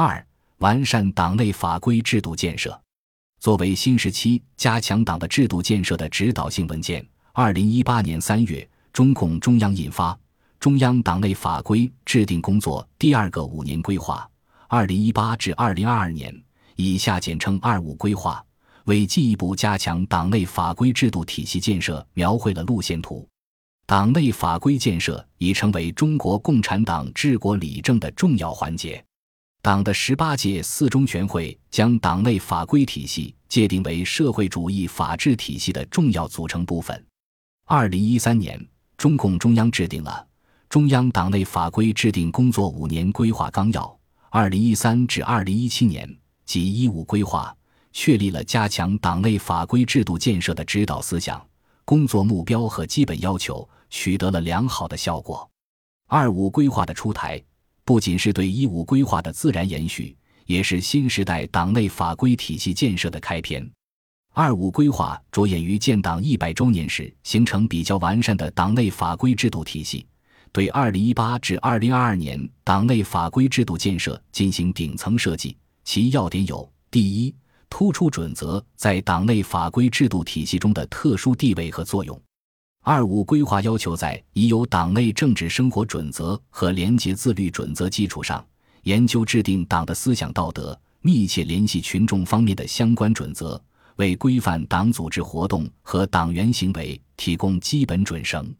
[0.00, 0.24] 二、
[0.58, 2.80] 完善党内法规制度建设。
[3.40, 10.14] 作为新时期加强党的制度建设的指导性文件，二零一八年三月，中共中央印发
[10.60, 14.24] 《中央党内法规制定工作第二个五年规划
[14.70, 16.32] （二零一八至二零二二年）》，
[16.76, 18.40] 以下简称“二五规划”，
[18.86, 23.28] 为进一步加强党内法规制度体系建设描绘了路线图。
[23.84, 29.04] 党内法规建设已成为中国共产党治国理政的重要环节。
[29.60, 37.04] 党的十八届四中全会将党内法规体系界定为社会主义法治体系的重要组成部分。
[37.66, 38.64] 二零一三年，
[38.96, 40.26] 中共中央制定了
[40.68, 43.82] 《中央党内法规制定工作五年规划纲要》
[44.30, 46.08] （二零一三至二零一七年）
[46.46, 47.54] 及“一五”规划，
[47.92, 51.44] 确立了加强党内法规制度建设的指导思想、
[51.84, 55.50] 工作目标和基本要求，取得了良好的效果。
[56.06, 57.42] “二五”规划的出台。
[57.88, 63.66] 不仅是对一五规划的自然延续，也是新时代党内法规体系建设的开篇。
[64.34, 70.06] 二五规划着眼于建党一百周年时形成比较完善的党内法规制度体系，
[70.52, 75.56] 对二零一八至二零二二年党内法规制度建设进行顶层设计。
[75.82, 77.34] 其要点有：第一，
[77.70, 82.20] 突出准则在党内法规制度体系中的特殊地位和作用。
[82.82, 88.44] 二五规划要求在已有党内政治生活准则和廉洁自律准则基础上，
[88.84, 93.62] 研究制定党的思想道德、密切联系群众方面的相关准则，
[93.96, 98.50] 为规范党组织活动和党员行为提供基本准绳。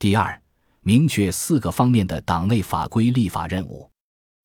[0.00, 0.36] 第二，
[0.80, 3.88] 明确四个方面的党内法规立法任务：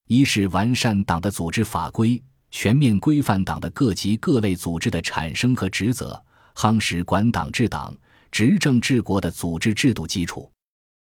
[0.07, 6.22] 一是完善党的组织法规，全面规范党的各级各类组织的产生和职责，
[6.53, 7.91] 夯实管党治党。
[8.36, 10.52] 执政治国的组织制度基础；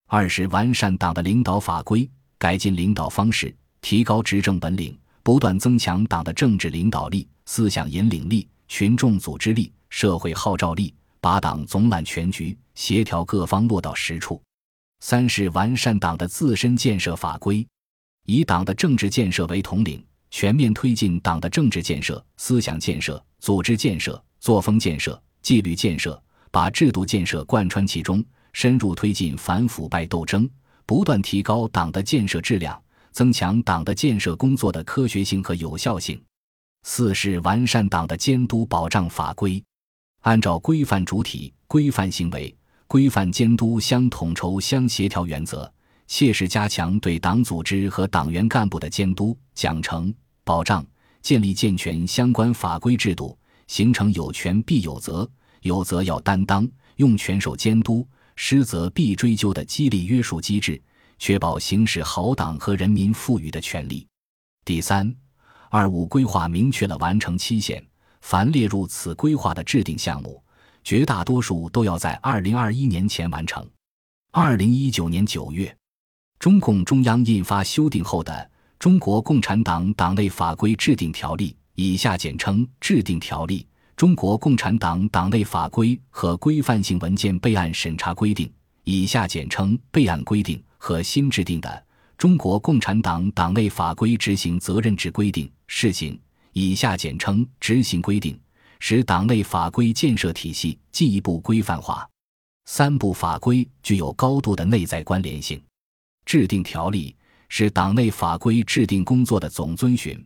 [0.05, 14.39] 二是完善党的领导法规，改进领导方式，提高执政本领，不断增强党的政治领导力、思想引领力、群众组织力、社会号召力，把党总揽全局、协调各方落到实处；
[14.99, 17.67] 三是完善党的自身建设法规，
[18.27, 26.21] 以党的政治建设为统领，全面推进党的政治建设、思想建设、组织建设、作风建设、纪律建设。
[26.53, 30.47] 把制度建设贯穿其中，深入推进反腐败斗争，
[30.85, 32.79] 不断提高党的建设质量，
[33.11, 36.23] 增强党的建设工作的科学性和有效性。
[36.83, 39.63] 四是完善党的监督保障法规，
[40.21, 45.73] 按照规范主体、规范行为、规范监督相统筹相协调原则，
[46.05, 50.85] 切实加强对党组织和党员干部的监督、奖惩、保障，
[51.23, 53.35] 建立健全相关法规制度，
[53.65, 55.27] 形成有权必有责。
[55.63, 56.65] 有责要担当，
[56.97, 60.81] 用权受监督，失责必追究的激励约束机制，
[61.17, 64.07] 确保行使好党和人民赋予的权利。
[64.63, 65.13] 第三，
[65.69, 67.83] 二五规划明确了完成期限，
[68.21, 70.41] 凡列入此规划的制定项目，
[70.83, 73.67] 绝大多数都要在二零二一年前完成。
[74.31, 75.75] 二零一九年九月，
[76.39, 78.33] 中共中央印发修订后的
[78.79, 83.61] 《中国共产党党内法规制定条例》（以下简称《制定条例》）。
[84.03, 88.51] 中国共产党党内法规和规范性文件备案审查规定
[88.83, 91.69] （以下简称备案规定）和新制定的
[92.17, 96.11] 《中国共产党党内法规执行责任制规定（试行）》
[96.51, 98.37] （以下简称执行规定），
[98.81, 102.05] 使党内法规建设体系进一步规范化。
[102.65, 105.63] 三部法规具有高度的内在关联性。
[106.25, 107.15] 制定条例
[107.47, 110.21] 是党内法规制定工作的总遵循，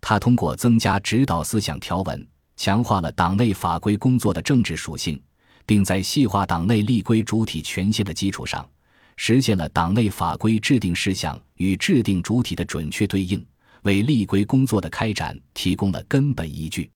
[0.00, 2.24] 它通过增加指导思想条文。
[2.58, 5.18] 强化了党内法规工作的政治属性，
[5.64, 8.68] 并在细化党内立规主体权限的基础上，
[9.16, 13.42] 实现了党内法规制定事项与制定主体的准确对应，
[13.82, 16.90] 为立规工作的开展提供了根本依据。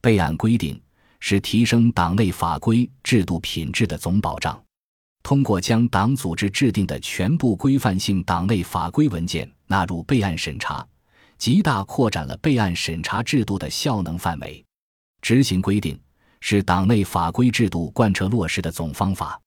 [0.00, 0.80] 备案规定
[1.18, 4.62] 是提升党内法规制度品质的总保障。
[5.24, 10.86] 通过将党组织制定的全部规范性党内法规文件纳入备案审查，
[11.36, 14.64] 极大扩展了备案审查制度的效能范围。
[15.20, 15.98] 执行规定
[16.40, 19.40] 是党内法规制度贯彻落实的总方法。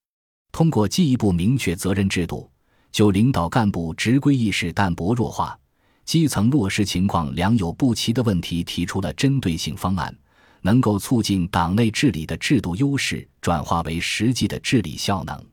[0.52, 2.50] 通过进一步明确责任制度，
[2.92, 5.58] 就领导干部执规意识淡薄弱化、
[6.06, 10.16] 基层落实情况良莠不齐的问题，提出了针对性方案，
[10.62, 15.44] 能够促进党内治理的制度优势转化为实际的治理效能。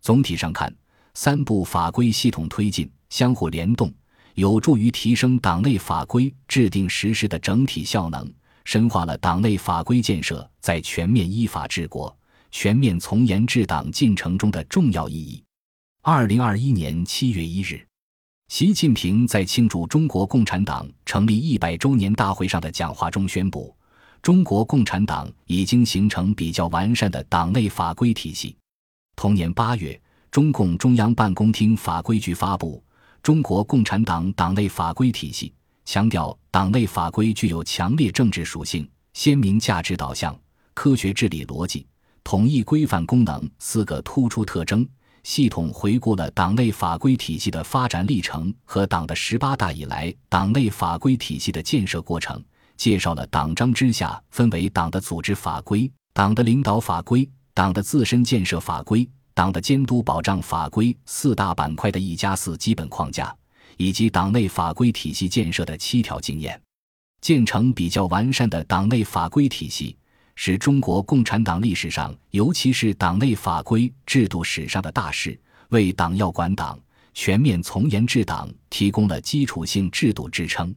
[0.00, 0.74] 总体上看，
[1.14, 3.94] 三部法规系统推进、相互联动，
[4.34, 8.28] 有助于提升党内法规制定实施的整体效能。
[8.64, 12.14] 深化了党内法规建设在全面依法治国、
[12.50, 15.42] 全面从严治党进程中的重要意义。
[16.02, 17.86] 二零二一年七月一日，
[18.48, 23.74] 习近平在庆祝中国共产党成立一百周年大会上的讲话中宣布，
[24.20, 28.56] 中国共产党已经形成比较完善的党内法规体系。
[29.14, 30.00] 同年八月，
[30.30, 32.82] 中共中央办公厅法规局发布
[33.22, 35.48] 《中国共产党党内法规体系》，
[35.84, 40.38] 强调党内法规具有强烈政治属性、鲜明价值导向、
[40.74, 41.86] 科学治理逻辑、
[42.24, 44.88] 统一规范功能四个突出特征。
[45.24, 52.42] 系统回顾了党内法规体系的发展历程和党的十八大以来党内法规体系的建设过程，
[52.76, 63.32] 介绍了党章之下分为党的组织法规、党的领导法规、党的自身建设法规、党的监督保障法规四大板块的一加四基本框架，
[63.76, 66.60] 以及党内法规体系建设的七条经验，
[67.20, 69.96] 建成比较完善的党内法规体系。
[70.34, 75.38] 是中国共产党历史上，尤其是党内法规制度史上的大事，
[75.68, 76.80] 为党要管党、
[77.12, 80.74] 全面从严治党提供了基础性制度支撑。